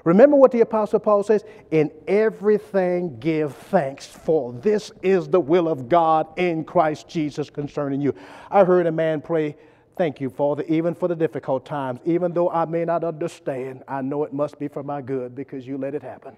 [0.05, 5.66] remember what the Apostle Paul says in everything give thanks, for this is the will
[5.66, 8.14] of God in Christ Jesus concerning you.
[8.51, 9.57] I heard a man pray,
[9.96, 12.01] Thank you, Father, even for the difficult times.
[12.05, 15.66] Even though I may not understand, I know it must be for my good because
[15.66, 16.37] you let it happen.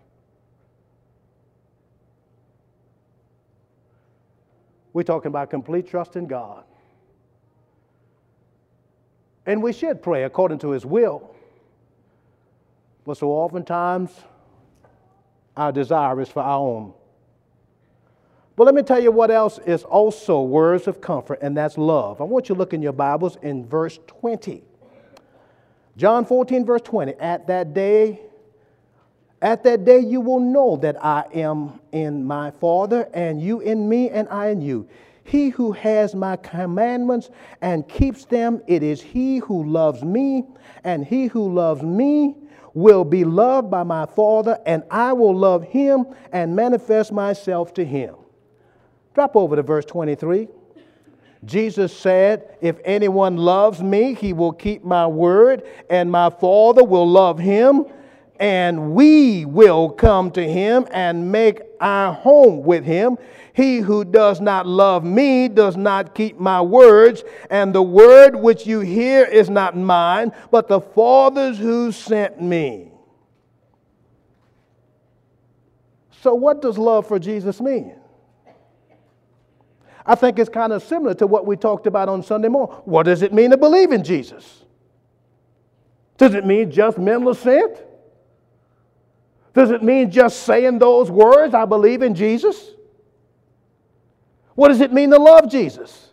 [4.92, 6.64] We're talking about complete trust in God.
[9.46, 11.34] And we should pray according to His will.
[13.04, 14.10] But so oftentimes,
[15.56, 16.94] our desire is for our own.
[18.56, 22.20] But let me tell you what else is also words of comfort, and that's love.
[22.20, 24.62] I want you to look in your Bibles in verse 20.
[25.96, 27.14] John 14, verse 20.
[27.14, 28.20] At that day,
[29.42, 33.88] at that day, you will know that I am in my Father, and you in
[33.88, 34.86] me, and I in you.
[35.24, 37.30] He who has my commandments
[37.62, 40.44] and keeps them, it is he who loves me,
[40.84, 42.34] and he who loves me
[42.74, 47.84] will be loved by my Father, and I will love him and manifest myself to
[47.84, 48.16] him.
[49.14, 50.48] Drop over to verse 23.
[51.46, 57.08] Jesus said, If anyone loves me, he will keep my word, and my Father will
[57.08, 57.86] love him
[58.40, 63.18] and we will come to him and make our home with him.
[63.52, 68.66] He who does not love me does not keep my words, and the word which
[68.66, 72.90] you hear is not mine, but the Father's who sent me.
[76.22, 77.94] So, what does love for Jesus mean?
[80.06, 82.74] I think it's kind of similar to what we talked about on Sunday morning.
[82.86, 84.64] What does it mean to believe in Jesus?
[86.16, 87.89] Does it mean just mental assent?
[89.52, 92.70] Does it mean just saying those words, I believe in Jesus?
[94.54, 96.10] What does it mean to love Jesus?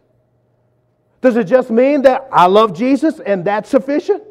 [1.22, 4.24] Does it just mean that I love Jesus and that's sufficient?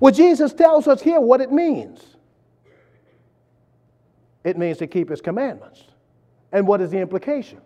[0.00, 2.02] Well, Jesus tells us here what it means.
[4.44, 5.84] It means to keep his commandments.
[6.50, 7.60] And what is the implication?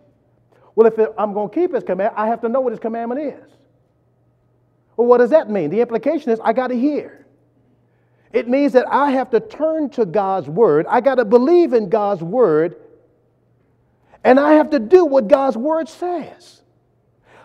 [0.75, 3.21] Well, if I'm going to keep his command, I have to know what his commandment
[3.21, 3.49] is.
[4.95, 5.69] Well, what does that mean?
[5.69, 7.26] The implication is I got to hear.
[8.33, 10.85] It means that I have to turn to God's word.
[10.87, 12.77] I got to believe in God's word.
[14.23, 16.61] And I have to do what God's word says.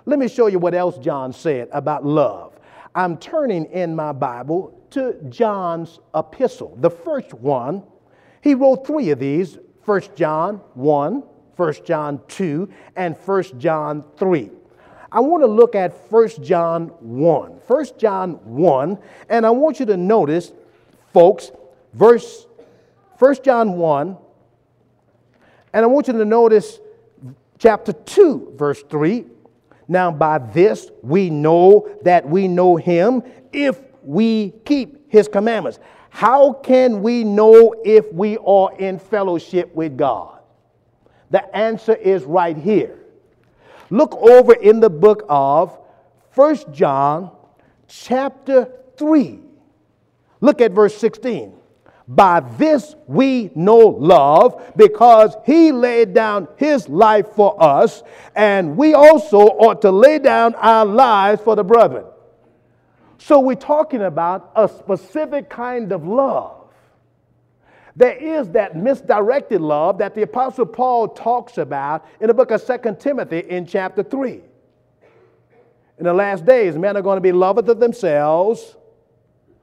[0.05, 2.59] Let me show you what else John said about love.
[2.95, 7.85] I'm turning in my Bible to John's epistle, the first one.
[8.41, 11.23] He wrote three of these 1 John 1,
[11.57, 14.51] 1 John 2, and 1 John 3.
[15.11, 17.51] I want to look at 1 John 1.
[17.67, 20.53] 1 John 1, and I want you to notice
[21.13, 21.51] folks,
[21.93, 22.47] verse
[23.19, 24.17] 1 John 1
[25.73, 26.81] And I want you to notice
[27.59, 29.27] chapter 2, verse 3.
[29.89, 35.79] Now, by this we know that we know him if we keep his commandments.
[36.11, 40.41] How can we know if we are in fellowship with God?
[41.31, 42.99] The answer is right here.
[43.89, 45.79] Look over in the book of
[46.31, 47.31] First John,
[47.89, 49.39] chapter 3.
[50.43, 51.55] Look at verse 16.
[52.09, 58.03] By this we know love, because he laid down his life for us,
[58.35, 62.05] and we also ought to lay down our lives for the brethren.
[63.19, 66.59] So we're talking about a specific kind of love.
[67.95, 72.61] There is that misdirected love that the Apostle Paul talks about in the book of
[72.63, 74.41] Second Timothy in chapter 3.
[75.99, 78.77] In the last days, men are going to be lovers of themselves,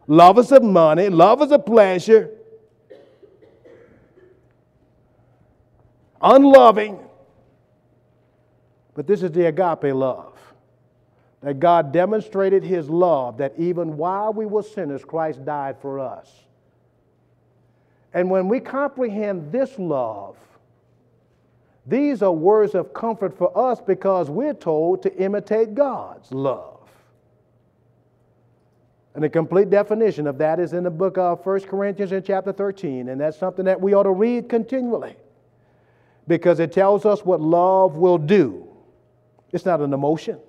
[0.10, 2.32] lovers of money, lovers of pleasure,
[6.20, 7.00] unloving.
[8.96, 10.34] But this is the agape love
[11.42, 16.30] that God demonstrated his love, that even while we were sinners, Christ died for us.
[18.14, 20.36] And when we comprehend this love,
[21.86, 26.79] these are words of comfort for us because we're told to imitate God's love.
[29.16, 32.54] And the complete definition of that is in the book of 1 Corinthians in chapter
[32.54, 35.16] 13, and that's something that we ought to read continually
[36.28, 38.68] because it tells us what love will do.
[39.52, 40.40] It's not an emotion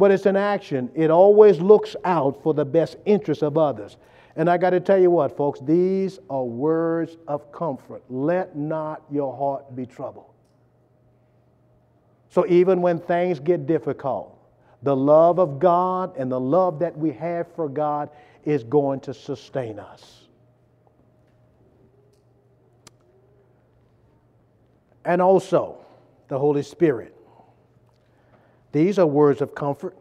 [0.00, 0.90] but it's an action.
[0.94, 3.98] It always looks out for the best interest of others.
[4.34, 8.02] And I got to tell you what, folks, these are words of comfort.
[8.08, 10.30] Let not your heart be troubled.
[12.30, 14.38] So even when things get difficult,
[14.82, 18.10] the love of God and the love that we have for God
[18.44, 20.26] is going to sustain us.
[25.04, 25.78] And also,
[26.28, 27.14] the Holy Spirit.
[28.72, 29.96] These are words of comfort.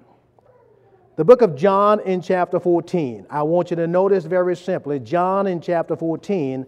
[1.16, 3.26] The book of John in chapter 14.
[3.30, 6.66] I want you to notice very simply John in chapter 14,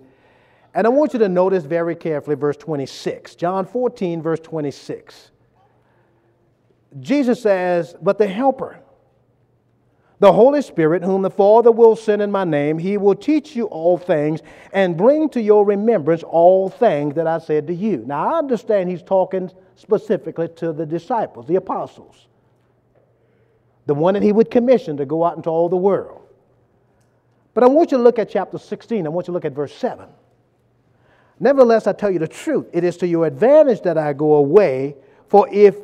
[0.73, 3.35] and I want you to notice very carefully verse 26.
[3.35, 5.31] John 14, verse 26.
[6.99, 8.79] Jesus says, But the Helper,
[10.19, 13.65] the Holy Spirit, whom the Father will send in my name, he will teach you
[13.65, 18.03] all things and bring to your remembrance all things that I said to you.
[18.05, 22.27] Now, I understand he's talking specifically to the disciples, the apostles,
[23.87, 26.21] the one that he would commission to go out into all the world.
[27.53, 29.05] But I want you to look at chapter 16.
[29.05, 30.07] I want you to look at verse 7.
[31.39, 32.67] Nevertheless, I tell you the truth.
[32.71, 34.95] It is to your advantage that I go away,
[35.27, 35.75] for if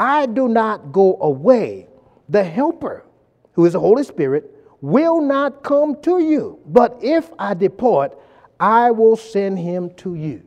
[0.00, 1.86] I do not go away,
[2.30, 3.04] the Helper,
[3.52, 6.58] who is the Holy Spirit, will not come to you.
[6.64, 8.18] But if I depart,
[8.58, 10.42] I will send him to you.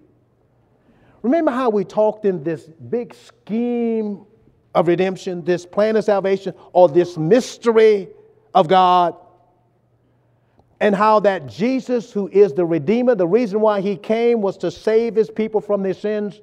[1.22, 4.26] Remember how we talked in this big scheme
[4.74, 8.10] of redemption, this plan of salvation, or this mystery
[8.56, 9.16] of God?
[10.80, 14.72] And how that Jesus, who is the Redeemer, the reason why he came was to
[14.72, 16.42] save his people from their sins.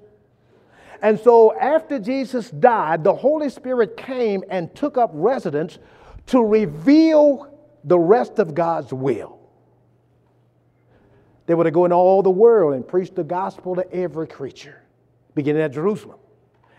[1.03, 5.79] And so, after Jesus died, the Holy Spirit came and took up residence
[6.27, 9.39] to reveal the rest of God's will.
[11.47, 14.83] They were to go into all the world and preach the gospel to every creature,
[15.35, 16.19] beginning at Jerusalem.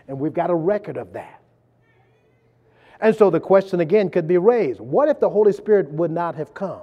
[0.08, 1.42] And we've got a record of that.
[3.00, 6.36] And so the question again could be raised what if the Holy Spirit would not
[6.36, 6.80] have come?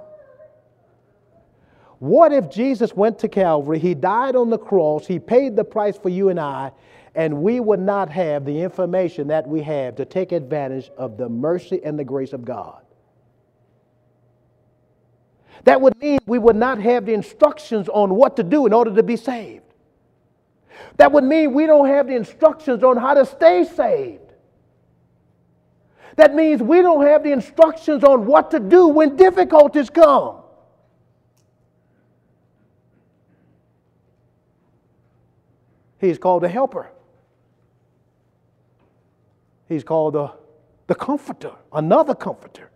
[1.98, 5.98] What if Jesus went to Calvary, he died on the cross, he paid the price
[5.98, 6.72] for you and I,
[7.20, 11.28] and we would not have the information that we have to take advantage of the
[11.28, 12.80] mercy and the grace of God?
[15.64, 18.94] That would mean we would not have the instructions on what to do in order
[18.94, 19.66] to be saved.
[20.96, 24.32] That would mean we don't have the instructions on how to stay saved.
[26.16, 30.36] That means we don't have the instructions on what to do when difficulties come.
[35.98, 36.90] He's called a helper.
[39.70, 40.32] He's called the,
[40.88, 42.68] the comforter, another comforter.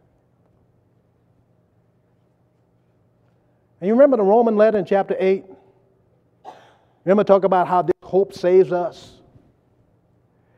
[3.80, 5.45] And you remember the Roman letter in chapter 8?
[7.05, 9.20] Remember talk about how this hope saves us?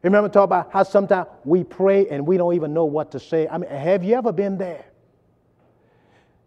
[0.02, 3.48] Remember talk about how sometimes we pray and we don't even know what to say.
[3.48, 4.84] I mean, have you ever been there?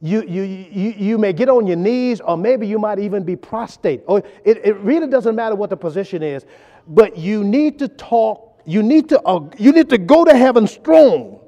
[0.02, 3.36] You, you, you, you may get on your knees, or maybe you might even be
[3.36, 4.04] prostrate.
[4.06, 6.46] Or it, it really doesn't matter what the position is,
[6.88, 10.68] but you need to talk, you need to, uh, you need to go to heaven
[10.68, 11.40] strong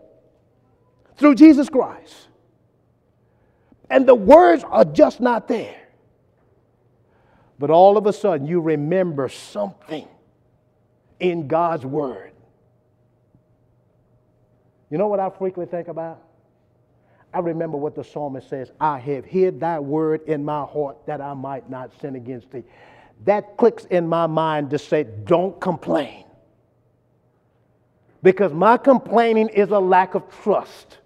[1.17, 2.27] through Jesus Christ
[3.91, 5.77] and the words are just not there.
[7.59, 10.07] But all of a sudden, you remember something
[11.19, 12.31] in God's Word.
[14.89, 16.23] You know what I frequently think about?
[17.33, 21.21] I remember what the psalmist says I have hid thy word in my heart that
[21.21, 22.63] I might not sin against thee.
[23.25, 26.25] That clicks in my mind to say, don't complain.
[28.23, 30.99] Because my complaining is a lack of trust.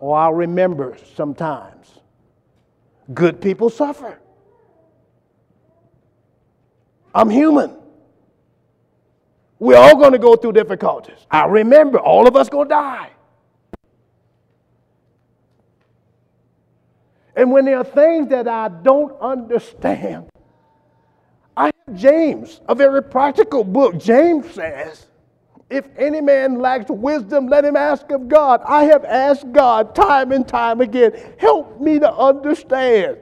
[0.00, 2.00] Oh, or I'll remember sometimes
[3.12, 4.18] good people suffer.
[7.14, 7.74] I'm human.
[9.58, 11.16] We're all going to go through difficulties.
[11.30, 13.10] I remember all of us going to die.
[17.34, 20.28] And when there are things that I don't understand,
[21.94, 23.98] James, a very practical book.
[23.98, 25.06] James says,
[25.70, 28.60] if any man lacks wisdom, let him ask of God.
[28.66, 33.18] I have asked God time and time again, help me to understand.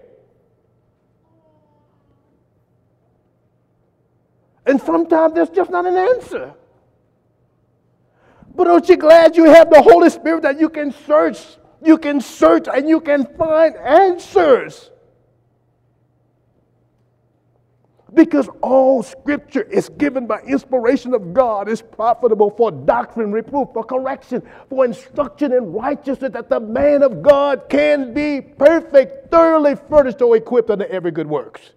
[4.67, 6.55] And sometimes there's just not an answer.
[8.55, 11.39] But aren't you glad you have the Holy Spirit that you can search,
[11.83, 14.91] you can search and you can find answers?
[18.15, 23.83] Because all scripture is given by inspiration of God, is profitable for doctrine, reproof, for
[23.83, 30.23] correction, for instruction in righteousness, that the man of God can be perfect, thoroughly furnished
[30.23, 31.73] or equipped unto every good works.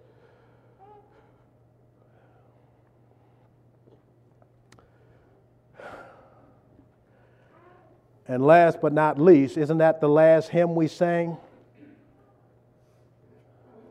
[8.28, 11.36] And last but not least, isn't that the last hymn we sang?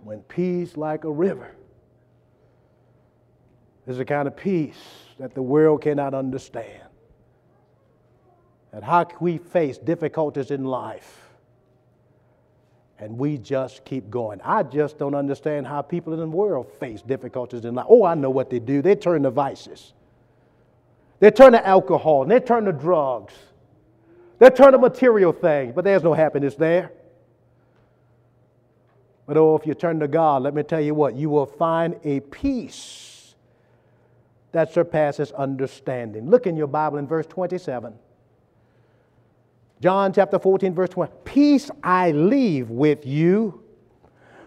[0.04, 1.57] When peace like a river
[3.88, 4.78] is the kind of peace
[5.18, 6.84] that the world cannot understand.
[8.72, 11.28] And how we face difficulties in life
[13.00, 14.42] and we just keep going.
[14.44, 17.86] I just don't understand how people in the world face difficulties in life.
[17.90, 18.82] Oh, I know what they do.
[18.82, 19.94] They turn to vices.
[21.20, 23.34] They turn to alcohol and they turn to drugs.
[24.40, 26.92] They turn to material things, but there's no happiness there.
[29.26, 32.00] But oh, if you turn to God, let me tell you what, you will find
[32.04, 33.17] a peace
[34.52, 36.30] that surpasses understanding.
[36.30, 37.94] Look in your Bible in verse 27.
[39.82, 41.12] John chapter 14, verse 20.
[41.24, 43.64] Peace I leave with you.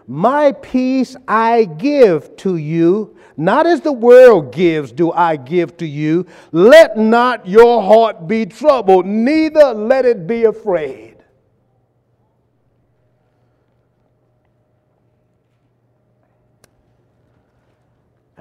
[0.07, 5.85] My peace I give to you, not as the world gives, do I give to
[5.85, 6.25] you.
[6.51, 11.10] Let not your heart be troubled, neither let it be afraid.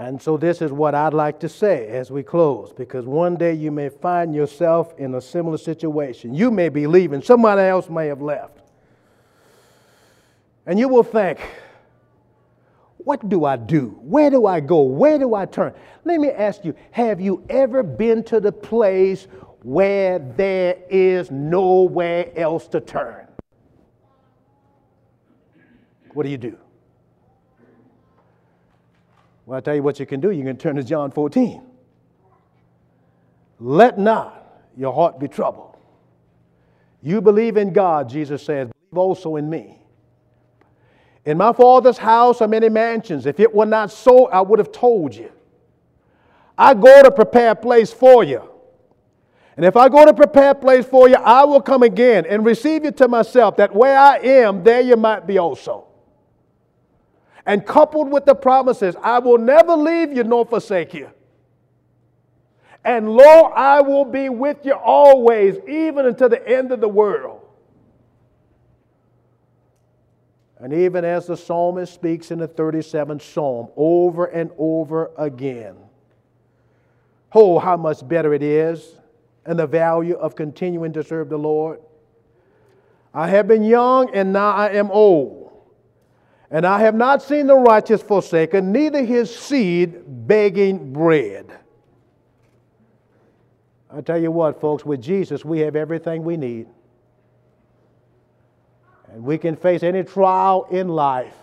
[0.00, 3.52] And so, this is what I'd like to say as we close, because one day
[3.52, 6.32] you may find yourself in a similar situation.
[6.32, 8.60] You may be leaving, somebody else may have left.
[10.64, 11.38] And you will think,
[12.96, 13.88] what do I do?
[14.00, 14.80] Where do I go?
[14.80, 15.74] Where do I turn?
[16.06, 19.28] Let me ask you have you ever been to the place
[19.62, 23.26] where there is nowhere else to turn?
[26.14, 26.56] What do you do?
[29.50, 30.30] Well, I'll tell you what you can do.
[30.30, 31.60] You can turn to John 14.
[33.58, 34.46] Let not
[34.76, 35.76] your heart be troubled.
[37.02, 39.76] You believe in God, Jesus says, believe also in me.
[41.24, 43.26] In my Father's house are many mansions.
[43.26, 45.32] If it were not so, I would have told you.
[46.56, 48.48] I go to prepare a place for you.
[49.56, 52.46] And if I go to prepare a place for you, I will come again and
[52.46, 55.89] receive you to myself, that where I am, there you might be also.
[57.46, 61.10] And coupled with the promises, I will never leave you nor forsake you.
[62.84, 67.40] And lo, I will be with you always, even until the end of the world.
[70.58, 75.74] And even as the psalmist speaks in the 37th psalm over and over again,
[77.32, 78.94] oh, how much better it is
[79.46, 81.80] and the value of continuing to serve the Lord.
[83.14, 85.39] I have been young and now I am old.
[86.50, 91.46] And I have not seen the righteous forsaken, neither his seed begging bread.
[93.92, 96.66] I tell you what, folks, with Jesus, we have everything we need.
[99.12, 101.34] And we can face any trial in life.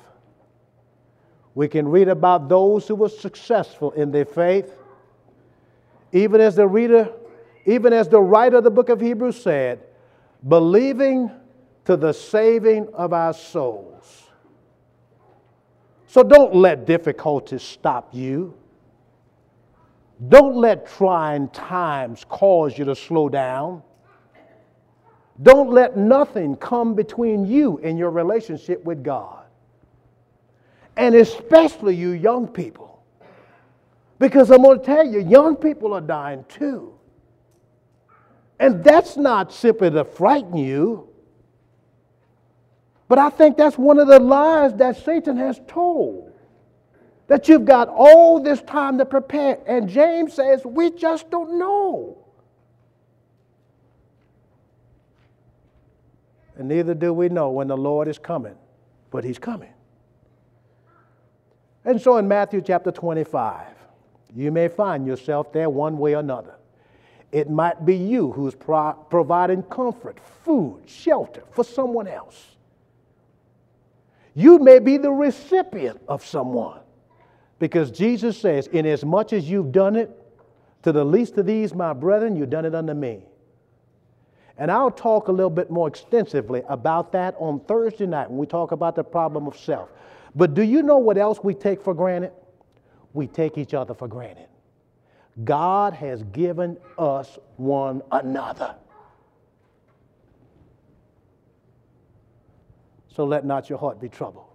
[1.56, 4.74] We can read about those who were successful in their faith.
[6.12, 7.12] Even as the reader,
[7.66, 9.82] even as the writer of the book of Hebrews said,
[10.48, 11.32] believing
[11.86, 14.27] to the saving of our souls.
[16.08, 18.54] So don't let difficulties stop you.
[20.30, 23.84] Don't let trying times cause you to slow down.
[25.44, 29.46] Don't let nothing come between you and your relationship with God.
[30.96, 33.04] And especially you young people.
[34.18, 36.98] Because I'm going to tell you, young people are dying too.
[38.60, 41.07] And that's not simply to frighten you,
[43.08, 46.34] but I think that's one of the lies that Satan has told.
[47.28, 49.60] That you've got all this time to prepare.
[49.68, 52.18] And James says, we just don't know.
[56.58, 58.56] And neither do we know when the Lord is coming,
[59.12, 59.74] but he's coming.
[61.86, 63.68] And so in Matthew chapter 25,
[64.36, 66.56] you may find yourself there one way or another.
[67.32, 72.57] It might be you who's pro- providing comfort, food, shelter for someone else.
[74.38, 76.82] You may be the recipient of someone.
[77.58, 80.12] Because Jesus says, Inasmuch as you've done it
[80.84, 83.24] to the least of these, my brethren, you've done it unto me.
[84.60, 88.46] And I'll talk a little bit more extensively about that on Thursday night when we
[88.46, 89.90] talk about the problem of self.
[90.36, 92.32] But do you know what else we take for granted?
[93.14, 94.50] We take each other for granted.
[95.46, 98.76] God has given us one another.
[103.18, 104.46] So let not your heart be troubled,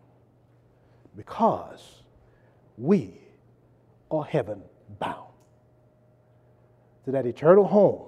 [1.16, 2.04] because
[2.78, 3.18] we
[4.08, 4.62] are heaven
[5.00, 5.32] bound
[7.04, 8.02] to that eternal home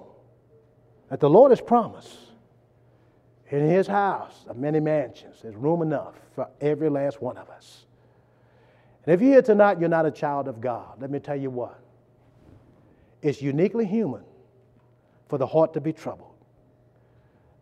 [1.09, 2.19] that the Lord has promised.
[3.49, 7.85] In his house of many mansions, there's room enough for every last one of us.
[9.05, 11.01] And if you're here tonight, you're not a child of God.
[11.01, 11.77] Let me tell you what.
[13.21, 14.23] It's uniquely human
[15.27, 16.33] for the heart to be troubled.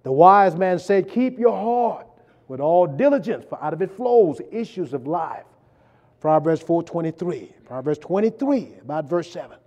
[0.04, 2.08] The wise man said, Keep your heart
[2.48, 5.46] with all diligence, for out of it flows issues of life.
[6.20, 7.52] Proverbs 4:23.
[7.66, 9.58] Proverbs 23, about verse 7.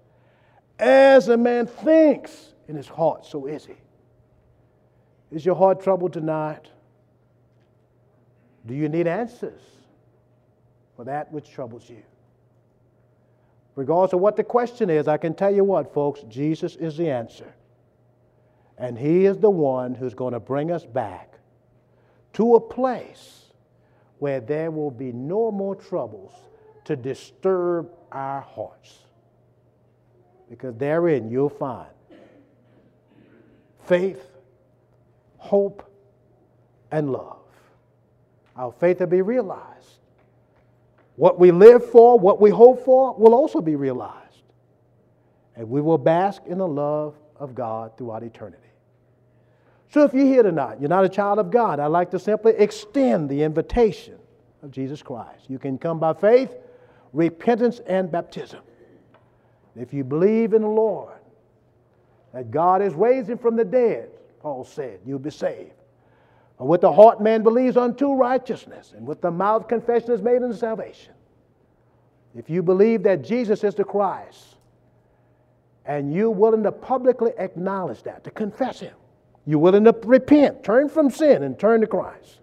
[0.79, 3.74] As a man thinks in his heart, so is he.
[5.31, 6.70] Is your heart troubled tonight?
[8.66, 9.61] Do you need answers
[10.97, 12.03] for that which troubles you?
[13.74, 17.11] Regardless of what the question is, I can tell you what, folks, Jesus is the
[17.11, 17.53] answer.
[18.79, 21.36] And He is the one who's going to bring us back
[22.37, 23.47] to a place
[24.18, 26.32] where there will be no more troubles
[26.84, 28.99] to disturb our hearts.
[30.51, 31.89] Because therein you'll find
[33.87, 34.22] faith,
[35.39, 35.91] hope,
[36.91, 37.39] and love.
[38.55, 40.01] Our faith will be realized.
[41.16, 44.43] What we live for, what we hope for, will also be realized.
[45.55, 48.66] And we will bask in the love of God throughout eternity.
[49.97, 52.53] So if you're here tonight, you're not a child of God, I'd like to simply
[52.59, 54.18] extend the invitation
[54.62, 55.49] of Jesus Christ.
[55.49, 56.55] You can come by faith,
[57.14, 58.61] repentance, and baptism.
[59.74, 61.14] If you believe in the Lord,
[62.34, 65.72] that God is raising from the dead, Paul said, you'll be saved.
[66.59, 70.42] For with the heart man believes unto righteousness, and with the mouth confession is made
[70.42, 71.14] unto salvation.
[72.36, 74.57] If you believe that Jesus is the Christ,
[75.86, 78.92] and you're willing to publicly acknowledge that, to confess Him,
[79.47, 82.40] you're willing to repent, turn from sin, and turn to Christ.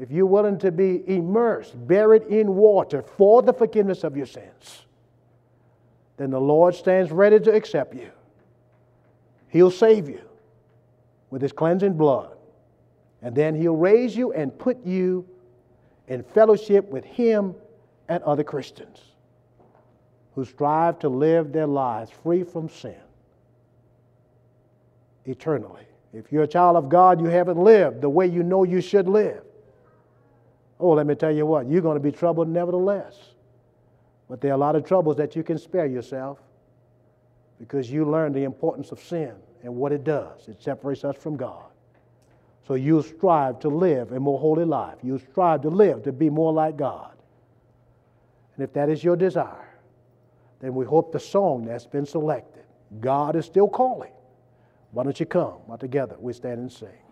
[0.00, 4.84] If you're willing to be immersed, buried in water for the forgiveness of your sins,
[6.18, 8.10] then the Lord stands ready to accept you.
[9.48, 10.20] He'll save you
[11.30, 12.36] with His cleansing blood.
[13.22, 15.26] And then He'll raise you and put you
[16.06, 17.54] in fellowship with Him
[18.08, 19.00] and other Christians
[20.34, 22.94] who strive to live their lives free from sin
[25.26, 25.86] eternally.
[26.12, 29.08] If you're a child of God, you haven't lived the way you know you should
[29.08, 29.42] live.
[30.78, 33.14] Oh, let me tell you what, you're going to be troubled nevertheless.
[34.28, 36.38] But there are a lot of troubles that you can spare yourself
[37.58, 40.48] because you learn the importance of sin and what it does.
[40.48, 41.64] It separates us from God.
[42.66, 44.96] So you strive to live a more holy life.
[45.02, 47.12] You strive to live to be more like God.
[48.56, 49.78] And if that is your desire,
[50.60, 52.64] then we hope the song that's been selected,
[53.00, 54.12] God is still calling.
[54.96, 55.58] Why don't you come?
[55.66, 57.05] While together we stand and sing.